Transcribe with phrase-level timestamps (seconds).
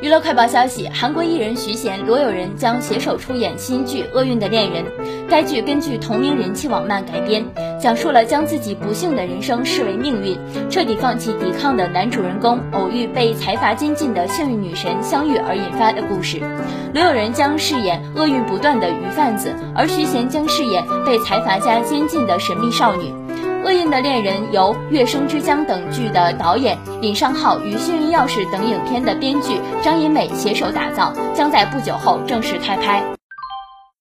[0.00, 4.82] 娱乐快报消息：韩国艺人徐贤、罗友仁将携手出演新剧《厄运的恋人》。
[5.28, 7.44] 该剧根据同名人气网漫改编，
[7.78, 10.38] 讲述了将自己不幸的人生视为命运，
[10.70, 16.40] 彻底放弃抵抗的男主人公偶遇被财阀监禁的幸运女神相遇而引发的故事。
[16.94, 23.04] 罗友仁将饰演厄运不断的鱼贩子，而徐贤将饰演被财阀家监禁的神秘少女。
[23.64, 33.19] 《厄运的恋人》由《月升之江》等剧的导演尹尚浩与《幸运钥匙》等影片的编剧张银美携手打造，将在不久后正式开拍。